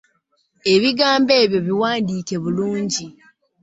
[0.73, 3.05] Ebigambo ebyo biwandiike bulungi.